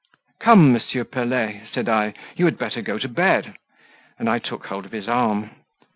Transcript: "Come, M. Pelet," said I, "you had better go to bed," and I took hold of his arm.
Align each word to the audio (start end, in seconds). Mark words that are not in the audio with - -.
"Come, 0.39 0.75
M. 0.75 1.05
Pelet," 1.11 1.67
said 1.71 1.87
I, 1.87 2.15
"you 2.35 2.45
had 2.45 2.57
better 2.57 2.81
go 2.81 2.97
to 2.97 3.07
bed," 3.07 3.55
and 4.17 4.27
I 4.31 4.39
took 4.39 4.65
hold 4.65 4.87
of 4.87 4.91
his 4.91 5.07
arm. 5.07 5.51